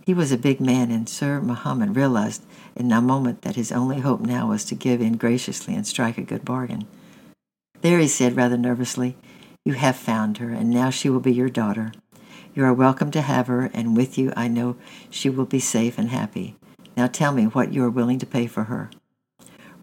He 0.06 0.14
was 0.14 0.32
a 0.32 0.38
big 0.38 0.60
man, 0.60 0.92
and 0.92 1.08
Si 1.08 1.26
Mohammed 1.26 1.96
realized 1.96 2.44
in 2.76 2.92
a 2.92 3.02
moment 3.02 3.44
that 3.44 3.56
his 3.56 3.72
only 3.72 4.00
hope 4.00 4.20
now 4.20 4.50
was 4.50 4.66
to 4.66 4.76
give 4.76 5.00
in 5.00 5.16
graciously 5.16 5.74
and 5.76 5.88
strike 5.88 6.18
a 6.18 6.24
good 6.24 6.44
bargain. 6.44 6.88
There, 7.82 8.00
he 8.00 8.08
said 8.08 8.36
rather 8.36 8.58
nervously, 8.58 9.16
you 9.64 9.74
have 9.74 9.96
found 9.96 10.40
her, 10.40 10.50
and 10.50 10.70
now 10.70 10.90
she 10.90 11.10
will 11.10 11.20
be 11.20 11.34
your 11.34 11.50
daughter. 11.50 11.94
You 12.54 12.66
are 12.66 12.74
welcome 12.74 13.12
to 13.12 13.22
have 13.22 13.48
her, 13.48 13.72
and 13.74 13.96
with 13.96 14.18
you 14.18 14.34
I 14.36 14.50
know 14.50 14.76
she 15.10 15.30
will 15.30 15.46
be 15.46 15.60
safe 15.60 15.98
and 15.98 16.10
happy. 16.10 16.56
Now 16.98 17.08
tell 17.08 17.32
me 17.32 17.46
what 17.46 17.72
you 17.72 17.84
are 17.86 17.90
willing 17.90 18.20
to 18.20 18.26
pay 18.26 18.48
for 18.48 18.66
her. 18.66 18.90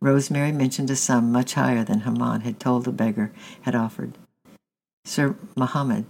Rosemary 0.01 0.53
mentioned 0.53 0.91
a 0.91 0.97
sum 0.97 1.33
much 1.33 1.55
higher 1.55 1.83
than 1.83 2.01
Haman 2.01 2.43
had 2.43 2.61
told 2.61 2.85
the 2.85 2.93
beggar 2.93 3.33
had 3.63 3.75
offered. 3.75 4.17
Si 5.05 5.27
Mohammed 5.57 6.07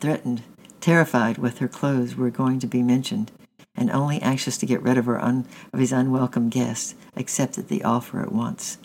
threatened, 0.00 0.42
terrified 0.80 1.38
with 1.38 1.58
her 1.58 1.68
clothes 1.68 2.14
were 2.14 2.30
going 2.30 2.58
to 2.60 2.66
be 2.66 2.82
mentioned, 2.82 3.32
and 3.74 3.90
only 3.90 4.20
anxious 4.22 4.56
to 4.58 4.66
get 4.66 4.82
rid 4.82 4.98
of 4.98 5.06
her 5.06 5.22
un, 5.22 5.46
of 5.72 5.80
his 5.80 5.92
unwelcome 5.92 6.48
guest, 6.48 6.94
accepted 7.16 7.68
the 7.68 7.82
offer 7.82 8.20
at 8.20 8.32
once. 8.32 8.78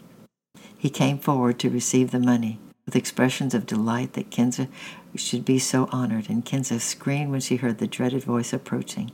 He 0.77 0.89
came 0.89 1.19
forward 1.19 1.59
to 1.59 1.69
receive 1.69 2.11
the 2.11 2.19
money 2.19 2.59
with 2.85 2.95
expressions 2.95 3.53
of 3.53 3.65
delight 3.65 4.13
that 4.13 4.31
Kinza 4.31 4.67
should 5.15 5.45
be 5.45 5.59
so 5.59 5.87
honored, 5.91 6.29
and 6.29 6.45
Kinza 6.45 6.79
screamed 6.79 7.31
when 7.31 7.41
she 7.41 7.57
heard 7.57 7.77
the 7.77 7.87
dreaded 7.87 8.23
voice 8.23 8.51
approaching. 8.51 9.11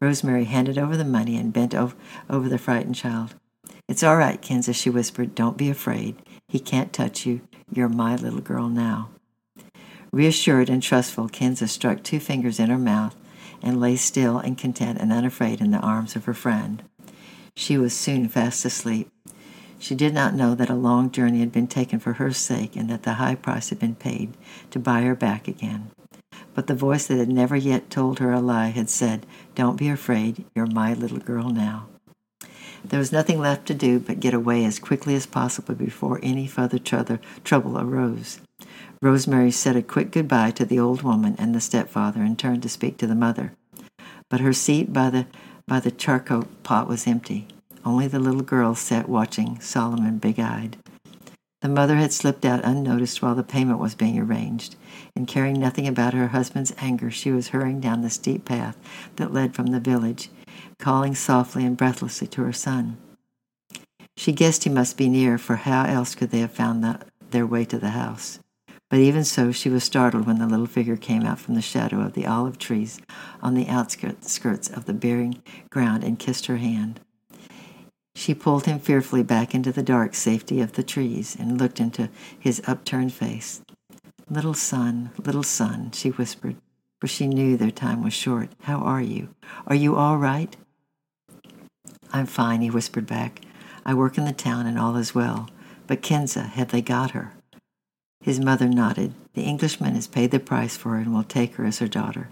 Rosemary 0.00 0.44
handed 0.44 0.78
over 0.78 0.96
the 0.96 1.04
money 1.04 1.36
and 1.36 1.52
bent 1.52 1.74
over 1.74 2.48
the 2.48 2.58
frightened 2.58 2.96
child. 2.96 3.34
It's 3.88 4.02
all 4.02 4.18
right, 4.18 4.40
Kinza, 4.40 4.74
she 4.74 4.90
whispered. 4.90 5.34
Don't 5.34 5.56
be 5.56 5.70
afraid. 5.70 6.16
He 6.46 6.60
can't 6.60 6.92
touch 6.92 7.24
you. 7.24 7.40
You're 7.72 7.88
my 7.88 8.16
little 8.16 8.42
girl 8.42 8.68
now. 8.68 9.08
Reassured 10.12 10.68
and 10.68 10.82
trustful, 10.82 11.28
Kinza 11.28 11.68
struck 11.68 12.02
two 12.02 12.20
fingers 12.20 12.60
in 12.60 12.68
her 12.68 12.78
mouth 12.78 13.16
and 13.62 13.80
lay 13.80 13.96
still 13.96 14.38
and 14.38 14.58
content 14.58 14.98
and 15.00 15.10
unafraid 15.10 15.62
in 15.62 15.70
the 15.70 15.78
arms 15.78 16.16
of 16.16 16.26
her 16.26 16.34
friend. 16.34 16.82
She 17.56 17.78
was 17.78 17.94
soon 17.94 18.28
fast 18.28 18.64
asleep. 18.66 19.10
She 19.78 19.94
did 19.94 20.12
not 20.12 20.34
know 20.34 20.54
that 20.54 20.70
a 20.70 20.74
long 20.74 21.10
journey 21.10 21.40
had 21.40 21.52
been 21.52 21.66
taken 21.66 21.98
for 21.98 22.14
her 22.14 22.32
sake 22.32 22.76
and 22.76 22.90
that 22.90 23.04
the 23.04 23.14
high 23.14 23.36
price 23.36 23.70
had 23.70 23.78
been 23.78 23.94
paid 23.94 24.36
to 24.70 24.78
buy 24.78 25.02
her 25.02 25.14
back 25.14 25.48
again. 25.48 25.90
But 26.54 26.66
the 26.66 26.74
voice 26.74 27.06
that 27.06 27.18
had 27.18 27.28
never 27.28 27.56
yet 27.56 27.88
told 27.88 28.18
her 28.18 28.32
a 28.32 28.40
lie 28.40 28.68
had 28.68 28.90
said, 28.90 29.24
Don't 29.54 29.76
be 29.76 29.88
afraid, 29.88 30.44
you're 30.54 30.66
my 30.66 30.92
little 30.92 31.18
girl 31.18 31.48
now. 31.48 31.86
There 32.84 32.98
was 32.98 33.12
nothing 33.12 33.40
left 33.40 33.66
to 33.66 33.74
do 33.74 33.98
but 33.98 34.20
get 34.20 34.34
away 34.34 34.64
as 34.64 34.78
quickly 34.78 35.14
as 35.14 35.26
possible 35.26 35.74
before 35.74 36.20
any 36.22 36.46
further 36.46 36.78
trouble 36.78 37.78
arose. 37.78 38.40
Rosemary 39.00 39.50
said 39.50 39.76
a 39.76 39.82
quick 39.82 40.10
goodbye 40.10 40.50
to 40.52 40.64
the 40.64 40.78
old 40.78 41.02
woman 41.02 41.36
and 41.38 41.54
the 41.54 41.60
stepfather 41.60 42.22
and 42.22 42.38
turned 42.38 42.62
to 42.62 42.68
speak 42.68 42.96
to 42.98 43.06
the 43.06 43.14
mother. 43.14 43.52
But 44.28 44.40
her 44.40 44.52
seat 44.52 44.92
by 44.92 45.10
the 45.10 45.26
by 45.66 45.80
the 45.80 45.90
charcoal 45.90 46.44
pot 46.62 46.88
was 46.88 47.06
empty. 47.06 47.46
Only 47.84 48.08
the 48.08 48.18
little 48.18 48.42
girl 48.42 48.74
sat 48.74 49.08
watching, 49.08 49.60
solemn 49.60 50.04
and 50.04 50.20
big 50.20 50.40
eyed. 50.40 50.78
The 51.60 51.68
mother 51.68 51.96
had 51.96 52.12
slipped 52.12 52.44
out 52.44 52.64
unnoticed 52.64 53.20
while 53.20 53.34
the 53.34 53.42
payment 53.42 53.78
was 53.78 53.94
being 53.94 54.18
arranged, 54.18 54.76
and 55.16 55.26
caring 55.26 55.58
nothing 55.58 55.88
about 55.88 56.14
her 56.14 56.28
husband's 56.28 56.72
anger, 56.78 57.10
she 57.10 57.30
was 57.30 57.48
hurrying 57.48 57.80
down 57.80 58.00
the 58.00 58.10
steep 58.10 58.44
path 58.44 58.76
that 59.16 59.32
led 59.32 59.54
from 59.54 59.66
the 59.66 59.80
village, 59.80 60.30
calling 60.78 61.14
softly 61.14 61.64
and 61.64 61.76
breathlessly 61.76 62.26
to 62.28 62.42
her 62.42 62.52
son. 62.52 62.96
She 64.16 64.32
guessed 64.32 64.64
he 64.64 64.70
must 64.70 64.96
be 64.96 65.08
near, 65.08 65.38
for 65.38 65.56
how 65.56 65.84
else 65.84 66.14
could 66.14 66.30
they 66.30 66.40
have 66.40 66.52
found 66.52 66.82
the, 66.82 67.00
their 67.30 67.46
way 67.46 67.64
to 67.66 67.78
the 67.78 67.90
house? 67.90 68.40
But 68.90 69.00
even 69.00 69.24
so, 69.24 69.52
she 69.52 69.68
was 69.68 69.84
startled 69.84 70.26
when 70.26 70.38
the 70.38 70.46
little 70.46 70.66
figure 70.66 70.96
came 70.96 71.24
out 71.24 71.38
from 71.38 71.54
the 71.54 71.62
shadow 71.62 72.00
of 72.00 72.14
the 72.14 72.26
olive 72.26 72.58
trees 72.58 73.00
on 73.42 73.54
the 73.54 73.68
outskirts 73.68 74.68
of 74.68 74.86
the 74.86 74.94
bearing 74.94 75.42
ground 75.70 76.04
and 76.04 76.18
kissed 76.18 76.46
her 76.46 76.56
hand. 76.56 77.00
She 78.14 78.34
pulled 78.34 78.66
him 78.66 78.80
fearfully 78.80 79.22
back 79.22 79.54
into 79.54 79.70
the 79.70 79.82
dark 79.82 80.14
safety 80.14 80.60
of 80.60 80.72
the 80.72 80.82
trees 80.82 81.36
and 81.38 81.58
looked 81.58 81.78
into 81.78 82.08
his 82.36 82.60
upturned 82.66 83.12
face. 83.12 83.60
Little 84.28 84.54
son, 84.54 85.10
little 85.16 85.44
son, 85.44 85.92
she 85.92 86.08
whispered, 86.08 86.56
for 87.00 87.06
she 87.06 87.26
knew 87.26 87.56
their 87.56 87.70
time 87.70 88.02
was 88.02 88.12
short. 88.12 88.50
How 88.62 88.78
are 88.78 89.00
you? 89.00 89.34
Are 89.66 89.74
you 89.74 89.96
all 89.96 90.18
right? 90.18 90.56
I'm 92.12 92.26
fine, 92.26 92.60
he 92.60 92.70
whispered 92.70 93.06
back. 93.06 93.40
I 93.84 93.94
work 93.94 94.18
in 94.18 94.24
the 94.24 94.32
town 94.32 94.66
and 94.66 94.78
all 94.78 94.96
is 94.96 95.14
well. 95.14 95.48
But 95.86 96.02
Kinza, 96.02 96.48
have 96.50 96.68
they 96.68 96.82
got 96.82 97.12
her? 97.12 97.32
His 98.20 98.40
mother 98.40 98.68
nodded. 98.68 99.14
The 99.34 99.42
Englishman 99.42 99.94
has 99.94 100.06
paid 100.06 100.30
the 100.30 100.40
price 100.40 100.76
for 100.76 100.90
her 100.90 100.96
and 100.96 101.14
will 101.14 101.22
take 101.22 101.54
her 101.54 101.64
as 101.64 101.78
her 101.78 101.88
daughter. 101.88 102.30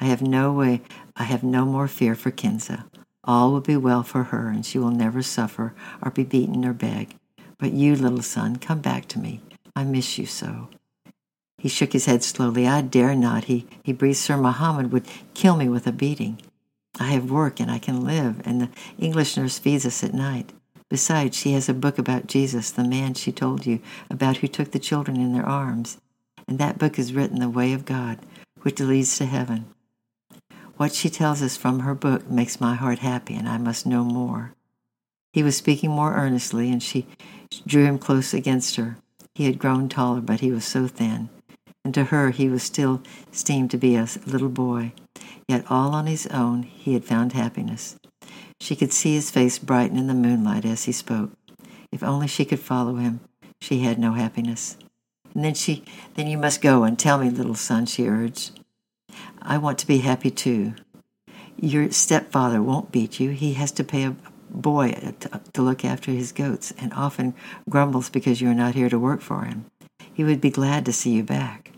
I 0.00 0.06
have 0.06 0.22
no 0.22 0.52
way 0.52 0.82
I 1.16 1.24
have 1.24 1.42
no 1.42 1.64
more 1.64 1.88
fear 1.88 2.14
for 2.14 2.30
Kinza. 2.30 2.84
All 3.22 3.52
will 3.52 3.60
be 3.60 3.76
well 3.76 4.02
for 4.02 4.24
her, 4.24 4.48
and 4.48 4.66
she 4.66 4.78
will 4.78 4.90
never 4.90 5.22
suffer 5.22 5.74
or 6.02 6.10
be 6.10 6.24
beaten 6.24 6.64
or 6.64 6.72
beg. 6.72 7.14
But 7.58 7.72
you, 7.72 7.96
little 7.96 8.22
son, 8.22 8.56
come 8.56 8.80
back 8.80 9.06
to 9.08 9.18
me. 9.18 9.40
I 9.74 9.84
miss 9.84 10.18
you 10.18 10.26
so. 10.26 10.68
He 11.64 11.70
shook 11.70 11.94
his 11.94 12.04
head 12.04 12.22
slowly. 12.22 12.68
I 12.68 12.82
dare 12.82 13.14
not. 13.14 13.44
He, 13.44 13.66
he 13.82 13.94
breathed, 13.94 14.18
Si 14.18 14.34
Mohammed 14.34 14.92
would 14.92 15.06
kill 15.32 15.56
me 15.56 15.66
with 15.66 15.86
a 15.86 15.92
beating. 15.92 16.38
I 17.00 17.04
have 17.04 17.30
work 17.30 17.58
and 17.58 17.70
I 17.70 17.78
can 17.78 18.04
live, 18.04 18.42
and 18.44 18.60
the 18.60 18.68
English 18.98 19.38
nurse 19.38 19.58
feeds 19.58 19.86
us 19.86 20.04
at 20.04 20.12
night. 20.12 20.52
Besides, 20.90 21.34
she 21.34 21.52
has 21.52 21.66
a 21.66 21.72
book 21.72 21.96
about 21.96 22.26
Jesus, 22.26 22.70
the 22.70 22.84
man 22.84 23.14
she 23.14 23.32
told 23.32 23.64
you 23.64 23.80
about 24.10 24.36
who 24.36 24.46
took 24.46 24.72
the 24.72 24.78
children 24.78 25.16
in 25.16 25.32
their 25.32 25.48
arms. 25.48 25.96
And 26.46 26.58
that 26.58 26.76
book 26.76 26.98
is 26.98 27.14
written 27.14 27.40
the 27.40 27.48
way 27.48 27.72
of 27.72 27.86
God, 27.86 28.18
which 28.60 28.78
leads 28.78 29.16
to 29.16 29.24
heaven. 29.24 29.64
What 30.76 30.92
she 30.92 31.08
tells 31.08 31.40
us 31.40 31.56
from 31.56 31.78
her 31.78 31.94
book 31.94 32.28
makes 32.28 32.60
my 32.60 32.74
heart 32.74 32.98
happy, 32.98 33.36
and 33.36 33.48
I 33.48 33.56
must 33.56 33.86
know 33.86 34.04
more. 34.04 34.52
He 35.32 35.42
was 35.42 35.56
speaking 35.56 35.88
more 35.88 36.14
earnestly, 36.14 36.70
and 36.70 36.82
she 36.82 37.06
drew 37.66 37.86
him 37.86 37.98
close 37.98 38.34
against 38.34 38.76
her. 38.76 38.98
He 39.34 39.46
had 39.46 39.58
grown 39.58 39.88
taller, 39.88 40.20
but 40.20 40.40
he 40.40 40.52
was 40.52 40.66
so 40.66 40.86
thin, 40.86 41.30
and 41.84 41.92
to 41.94 42.04
her 42.04 42.30
he 42.30 42.48
was 42.48 42.62
still 42.62 43.02
seemed 43.30 43.70
to 43.70 43.76
be 43.76 43.96
a 43.96 44.08
little 44.26 44.48
boy. 44.48 44.92
Yet 45.48 45.64
all 45.70 45.94
on 45.94 46.06
his 46.06 46.26
own 46.28 46.62
he 46.62 46.94
had 46.94 47.04
found 47.04 47.32
happiness. 47.32 47.96
She 48.60 48.76
could 48.76 48.92
see 48.92 49.14
his 49.14 49.30
face 49.30 49.58
brighten 49.58 49.98
in 49.98 50.06
the 50.06 50.14
moonlight 50.14 50.64
as 50.64 50.84
he 50.84 50.92
spoke. 50.92 51.32
If 51.92 52.02
only 52.02 52.26
she 52.26 52.44
could 52.44 52.60
follow 52.60 52.96
him, 52.96 53.20
she 53.60 53.80
had 53.80 53.98
no 53.98 54.12
happiness. 54.12 54.76
And 55.34 55.44
then 55.44 55.54
she, 55.54 55.84
then 56.14 56.28
you 56.28 56.38
must 56.38 56.62
go 56.62 56.84
and 56.84 56.98
tell 56.98 57.18
me, 57.18 57.28
little 57.28 57.54
son, 57.54 57.86
she 57.86 58.08
urged. 58.08 58.58
I 59.42 59.58
want 59.58 59.78
to 59.80 59.86
be 59.86 59.98
happy 59.98 60.30
too. 60.30 60.74
Your 61.60 61.90
stepfather 61.90 62.62
won't 62.62 62.92
beat 62.92 63.20
you. 63.20 63.30
He 63.30 63.54
has 63.54 63.72
to 63.72 63.84
pay 63.84 64.04
a 64.04 64.16
boy 64.50 64.92
to, 65.20 65.40
to 65.52 65.62
look 65.62 65.84
after 65.84 66.10
his 66.10 66.32
goats 66.32 66.72
and 66.78 66.92
often 66.94 67.34
grumbles 67.68 68.08
because 68.08 68.40
you 68.40 68.48
are 68.48 68.54
not 68.54 68.74
here 68.74 68.88
to 68.88 68.98
work 68.98 69.20
for 69.20 69.44
him. 69.44 69.66
He 70.12 70.24
would 70.24 70.40
be 70.40 70.50
glad 70.50 70.84
to 70.86 70.92
see 70.92 71.10
you 71.10 71.22
back. 71.22 71.73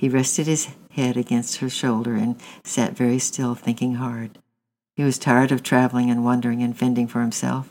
He 0.00 0.08
rested 0.08 0.46
his 0.46 0.68
head 0.92 1.18
against 1.18 1.58
her 1.58 1.68
shoulder 1.68 2.14
and 2.14 2.40
sat 2.64 2.96
very 2.96 3.18
still, 3.18 3.54
thinking 3.54 3.96
hard. 3.96 4.38
He 4.96 5.04
was 5.04 5.18
tired 5.18 5.52
of 5.52 5.62
traveling 5.62 6.10
and 6.10 6.24
wandering 6.24 6.62
and 6.62 6.74
fending 6.74 7.06
for 7.06 7.20
himself, 7.20 7.68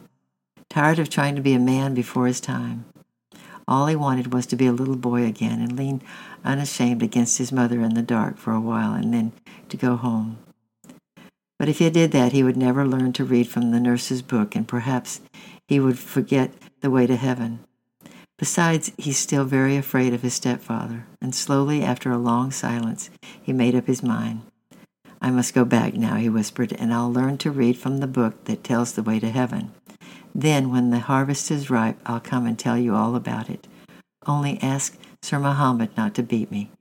tired 0.70 1.00
of 1.00 1.10
trying 1.10 1.36
to 1.38 1.42
be 1.42 1.56
a 1.56 1.60
man 1.60 1.96
before 1.96 2.28
his 2.28 2.40
time. 2.40 2.86
All 3.68 3.88
he 3.88 3.96
wanted 3.96 4.32
was 4.32 4.46
to 4.46 4.56
be 4.56 4.68
a 4.68 4.72
little 4.72 4.96
boy 4.96 5.26
again 5.26 5.60
and 5.60 5.76
lean 5.76 6.04
unashamed 6.46 7.02
against 7.02 7.40
his 7.40 7.52
mother 7.52 7.82
in 7.82 7.96
the 7.96 8.04
dark 8.04 8.38
for 8.38 8.54
a 8.54 8.62
while 8.62 8.94
and 8.94 9.12
then 9.12 9.32
to 9.70 9.76
go 9.76 9.96
home. 9.96 10.38
But 11.58 11.68
if 11.68 11.80
he 11.80 11.90
did 11.90 12.12
that, 12.12 12.32
he 12.32 12.44
would 12.44 12.58
never 12.58 12.88
learn 12.88 13.12
to 13.14 13.26
read 13.26 13.48
from 13.48 13.72
the 13.72 13.80
nurse's 13.80 14.22
book, 14.22 14.56
and 14.56 14.68
perhaps 14.68 15.20
he 15.68 15.80
would 15.80 15.98
forget 15.98 16.54
the 16.82 16.92
way 16.92 17.08
to 17.08 17.16
heaven. 17.16 17.66
Besides, 18.40 18.94
he's 18.98 19.18
still 19.18 19.44
very 19.44 19.76
afraid 19.76 20.14
of 20.14 20.22
his 20.22 20.34
stepfather, 20.34 21.06
and 21.22 21.36
slowly, 21.36 21.84
after 21.84 22.10
a 22.10 22.18
long 22.18 22.52
silence, 22.52 23.10
he 23.42 23.52
made 23.52 23.76
up 23.76 23.86
his 23.86 24.02
mind. 24.02 24.44
I 25.22 25.30
must 25.30 25.54
go 25.54 25.66
back 25.66 25.96
now, 25.96 26.16
he 26.16 26.30
whispered, 26.30 26.72
and 26.72 26.94
I'll 26.94 27.12
learn 27.12 27.38
to 27.40 27.52
read 27.52 27.78
from 27.78 27.98
the 27.98 28.08
book 28.08 28.46
that 28.46 28.64
tells 28.64 28.94
the 28.94 29.04
way 29.04 29.20
to 29.20 29.30
heaven. 29.30 29.74
Then, 30.34 30.72
when 30.72 30.90
the 30.90 31.00
harvest 31.00 31.52
is 31.52 31.70
ripe, 31.70 32.00
I'll 32.06 32.22
come 32.22 32.46
and 32.46 32.58
tell 32.58 32.78
you 32.78 32.96
all 32.96 33.18
about 33.18 33.50
it. 33.50 33.68
Only 34.26 34.58
ask 34.62 34.98
Si 35.22 35.36
Mohammed 35.36 35.98
not 35.98 36.16
to 36.16 36.24
beat 36.24 36.50
me. 36.50 36.72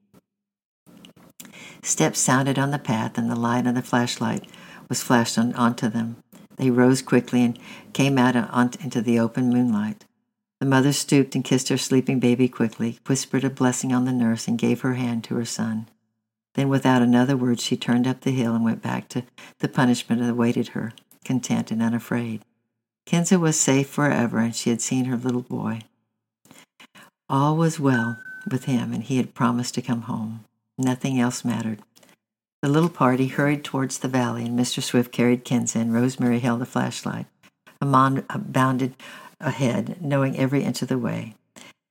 Steps 1.83 2.21
sounded 2.21 2.57
on 2.57 2.71
the 2.71 2.79
path, 2.79 3.19
and 3.19 3.29
the 3.29 3.35
light 3.35 3.67
of 3.67 3.75
the 3.75 3.83
flashlight 3.83 4.45
was 4.89 5.03
flashed 5.03 5.37
on, 5.37 5.53
onto 5.55 5.89
them. 5.89 6.19
They 6.55 6.71
rose 6.71 7.03
quickly 7.03 7.43
and 7.43 7.59
came 7.93 8.17
out 8.17 8.37
on, 8.37 8.71
into 8.81 9.03
the 9.03 9.19
open 9.19 9.51
moonlight. 9.51 10.05
The 10.61 10.67
mother 10.67 10.93
stooped 10.93 11.35
and 11.35 11.45
kissed 11.45 11.69
her 11.69 11.79
sleeping 11.79 12.19
baby 12.19 12.49
quickly, 12.49 12.99
whispered 13.07 13.45
a 13.45 13.51
blessing 13.51 13.93
on 13.93 14.05
the 14.05 14.13
nurse, 14.13 14.49
and 14.49 14.59
gave 14.59 14.81
her 14.81 14.95
hand 14.95 15.25
to 15.25 15.37
her 15.37 15.45
son. 15.45 15.89
Then, 16.55 16.69
without 16.69 17.03
another 17.03 17.37
word, 17.37 17.61
she 17.61 17.77
turned 17.77 18.07
up 18.07 18.23
the 18.23 18.33
hill 18.33 18.55
and 18.55 18.65
went 18.65 18.83
back 18.83 19.09
to 19.11 19.23
the 19.61 19.69
punishment 19.69 20.21
that 20.21 20.31
awaited 20.31 20.69
her, 20.69 20.93
content 21.25 21.71
and 21.71 21.81
unafraid. 21.81 22.43
Kenza 23.07 23.39
was 23.39 23.59
safe 23.59 23.89
forever, 23.89 24.39
and 24.39 24.55
she 24.55 24.71
had 24.71 24.81
seen 24.81 25.05
her 25.05 25.17
little 25.17 25.43
boy. 25.43 25.83
All 27.29 27.57
was 27.57 27.79
well 27.79 28.19
with 28.51 28.65
him, 28.65 28.93
and 28.93 29.05
he 29.05 29.19
had 29.19 29.35
promised 29.35 29.75
to 29.75 29.83
come 29.83 30.03
home. 30.03 30.45
Nothing 30.77 31.21
else 31.21 31.45
mattered. 31.45 31.81
The 32.63 32.69
little 32.69 32.89
party 32.89 33.29
hurried 33.29 33.63
towards 33.63 33.99
the 33.99 34.09
valley, 34.09 34.45
and 34.47 34.59
Mr. 34.59 34.83
Swift 34.83 35.13
carried 35.13 35.45
Kenza, 35.45 35.77
and 35.77 35.95
Rosemary 35.95 36.41
held 36.41 36.61
a 36.63 36.67
flashlight. 36.67 37.27
Haman 37.81 38.25
bounded 38.35 38.95
ahead, 39.41 39.99
knowing 40.01 40.37
every 40.37 40.63
inch 40.63 40.83
of 40.83 40.89
the 40.89 40.99
way. 40.99 41.35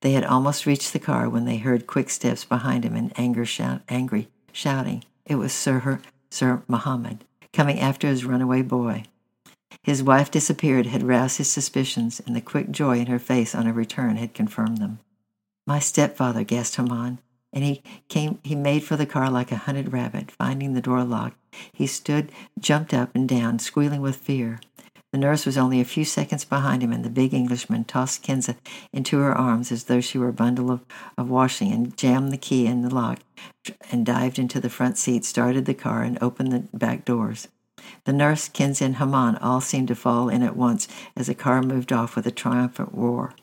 They 0.00 0.12
had 0.12 0.24
almost 0.24 0.66
reached 0.66 0.92
the 0.92 0.98
car 0.98 1.28
when 1.28 1.44
they 1.44 1.56
heard 1.56 1.86
quick 1.86 2.10
steps 2.10 2.44
behind 2.44 2.84
him 2.84 2.94
and 2.94 3.12
anger 3.18 3.44
shout, 3.44 3.82
angry 3.88 4.28
shouting. 4.52 5.04
It 5.26 5.36
was 5.36 5.52
Sir, 5.52 6.00
Si 6.30 6.46
Mohammed, 6.68 7.24
coming 7.52 7.80
after 7.80 8.06
his 8.06 8.24
runaway 8.24 8.62
boy. 8.62 9.04
His 9.82 10.02
wife 10.02 10.30
disappeared 10.30 10.86
had 10.86 11.02
roused 11.02 11.38
his 11.38 11.50
suspicions, 11.50 12.20
and 12.20 12.36
the 12.36 12.40
quick 12.40 12.70
joy 12.70 12.98
in 12.98 13.06
her 13.06 13.18
face 13.18 13.54
on 13.54 13.66
her 13.66 13.72
return 13.72 14.16
had 14.16 14.34
confirmed 14.34 14.78
them. 14.78 14.98
My 15.66 15.78
stepfather, 15.78 16.44
gasped 16.44 16.76
Haman, 16.76 17.18
and 17.52 17.64
he 17.64 17.82
came 18.08 18.38
he 18.42 18.54
made 18.54 18.84
for 18.84 18.96
the 18.96 19.06
car 19.06 19.30
like 19.30 19.50
a 19.50 19.56
hunted 19.56 19.92
rabbit, 19.92 20.30
finding 20.30 20.74
the 20.74 20.82
door 20.82 21.04
locked. 21.04 21.36
He 21.72 21.86
stood, 21.86 22.30
jumped 22.58 22.92
up 22.92 23.14
and 23.14 23.28
down, 23.28 23.58
squealing 23.58 24.00
with 24.00 24.16
fear. 24.16 24.60
The 25.18 25.26
nurse 25.26 25.46
was 25.46 25.58
only 25.58 25.80
a 25.80 25.84
few 25.84 26.04
seconds 26.04 26.44
behind 26.44 26.80
him, 26.80 26.92
and 26.92 27.04
the 27.04 27.10
big 27.10 27.34
Englishman 27.34 27.82
tossed 27.82 28.22
Kenza 28.22 28.54
into 28.92 29.18
her 29.18 29.36
arms 29.36 29.72
as 29.72 29.84
though 29.84 30.00
she 30.00 30.16
were 30.16 30.28
a 30.28 30.32
bundle 30.32 30.70
of, 30.70 30.84
of 31.16 31.28
washing, 31.28 31.72
and 31.72 31.96
jammed 31.96 32.30
the 32.30 32.36
key 32.36 32.66
in 32.66 32.82
the 32.82 32.94
lock, 32.94 33.18
and 33.90 34.06
dived 34.06 34.38
into 34.38 34.60
the 34.60 34.70
front 34.70 34.96
seat, 34.96 35.24
started 35.24 35.64
the 35.64 35.74
car, 35.74 36.04
and 36.04 36.22
opened 36.22 36.52
the 36.52 36.60
back 36.72 37.04
doors. 37.04 37.48
The 38.04 38.12
nurse, 38.12 38.48
Kenza, 38.48 38.82
and 38.82 38.94
Haman 38.98 39.34
all 39.38 39.60
seemed 39.60 39.88
to 39.88 39.96
fall 39.96 40.28
in 40.28 40.44
at 40.44 40.56
once 40.56 40.86
as 41.16 41.26
the 41.26 41.34
car 41.34 41.62
moved 41.62 41.92
off 41.92 42.14
with 42.14 42.28
a 42.28 42.30
triumphant 42.30 42.90
roar. 42.92 43.34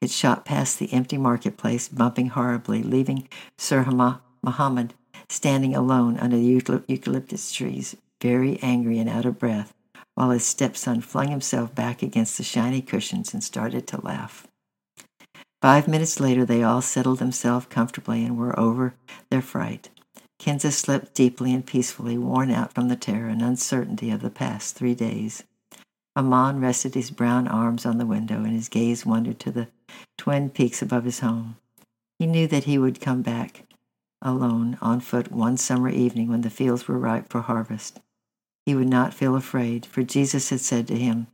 It 0.00 0.12
shot 0.12 0.44
past 0.44 0.78
the 0.78 0.92
empty 0.92 1.18
marketplace, 1.18 1.88
bumping 1.88 2.28
horribly, 2.28 2.84
leaving 2.84 3.28
Si 3.56 3.74
Mohammed 3.74 4.94
standing 5.28 5.74
alone 5.74 6.16
under 6.18 6.36
the 6.36 6.84
eucalyptus 6.86 7.50
trees, 7.50 7.96
very 8.22 8.60
angry 8.62 9.00
and 9.00 9.10
out 9.10 9.26
of 9.26 9.40
breath 9.40 9.74
while 10.18 10.30
his 10.30 10.44
stepson 10.44 11.00
flung 11.00 11.28
himself 11.28 11.72
back 11.76 12.02
against 12.02 12.36
the 12.36 12.42
shiny 12.42 12.82
cushions 12.82 13.32
and 13.32 13.44
started 13.44 13.86
to 13.86 14.04
laugh. 14.04 14.48
Five 15.62 15.86
minutes 15.86 16.18
later, 16.18 16.44
they 16.44 16.64
all 16.64 16.82
settled 16.82 17.20
themselves 17.20 17.66
comfortably 17.66 18.24
and 18.24 18.36
were 18.36 18.58
over 18.58 18.94
their 19.30 19.40
fright. 19.40 19.90
Kenza 20.40 20.72
slept 20.72 21.14
deeply 21.14 21.54
and 21.54 21.64
peacefully, 21.64 22.18
worn 22.18 22.50
out 22.50 22.74
from 22.74 22.88
the 22.88 22.96
terror 22.96 23.28
and 23.28 23.40
uncertainty 23.40 24.10
of 24.10 24.20
the 24.20 24.28
past 24.28 24.74
three 24.74 24.96
days. 24.96 25.44
Haman 26.16 26.60
rested 26.60 26.94
his 26.94 27.12
brown 27.12 27.46
arms 27.46 27.86
on 27.86 27.98
the 27.98 28.06
window, 28.06 28.38
and 28.38 28.54
his 28.54 28.68
gaze 28.68 29.06
wandered 29.06 29.38
to 29.38 29.52
the 29.52 29.68
twin 30.16 30.50
peaks 30.50 30.82
above 30.82 31.04
his 31.04 31.20
home. 31.20 31.58
He 32.18 32.26
knew 32.26 32.48
that 32.48 32.64
he 32.64 32.76
would 32.76 33.00
come 33.00 33.22
back 33.22 33.66
alone 34.20 34.78
on 34.82 34.98
foot 34.98 35.30
one 35.30 35.56
summer 35.56 35.88
evening 35.88 36.28
when 36.28 36.40
the 36.40 36.50
fields 36.50 36.88
were 36.88 36.98
ripe 36.98 37.30
for 37.30 37.42
harvest 37.42 38.00
he 38.68 38.74
would 38.74 38.86
not 38.86 39.14
feel 39.14 39.34
afraid, 39.34 39.86
for 39.86 40.02
Jesus 40.02 40.50
had 40.50 40.60
said 40.60 40.86
to 40.88 40.94
him, 40.94 41.28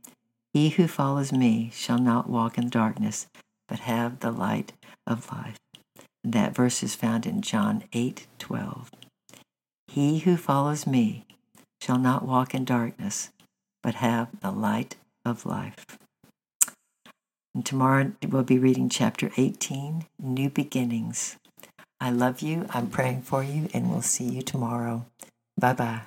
He 0.53 0.69
who 0.69 0.87
follows 0.87 1.33
me 1.33 1.69
shall 1.73 1.99
not 1.99 2.29
walk 2.29 2.57
in 2.57 2.69
darkness, 2.69 3.27
but 3.67 3.79
have 3.79 4.21
the 4.21 4.31
light 4.31 4.71
of 5.05 5.29
life. 5.29 5.57
And 6.23 6.31
that 6.31 6.55
verse 6.55 6.81
is 6.81 6.95
found 6.95 7.25
in 7.25 7.41
John 7.41 7.83
8 7.91 8.25
12. 8.39 8.89
He 9.89 10.19
who 10.19 10.37
follows 10.37 10.87
me 10.87 11.25
shall 11.81 11.97
not 11.97 12.25
walk 12.25 12.55
in 12.55 12.63
darkness, 12.63 13.31
but 13.83 13.95
have 13.95 14.39
the 14.39 14.51
light 14.51 14.95
of 15.25 15.45
life. 15.45 15.85
And 17.53 17.65
tomorrow 17.65 18.13
we'll 18.25 18.43
be 18.43 18.59
reading 18.59 18.87
chapter 18.87 19.29
18, 19.35 20.05
New 20.21 20.49
Beginnings. 20.49 21.35
I 21.99 22.11
love 22.11 22.39
you, 22.39 22.65
I'm 22.69 22.87
praying 22.87 23.23
for 23.23 23.43
you, 23.43 23.67
and 23.73 23.91
we'll 23.91 24.01
see 24.01 24.23
you 24.23 24.41
tomorrow. 24.41 25.05
Bye 25.59 25.73
bye. 25.73 26.01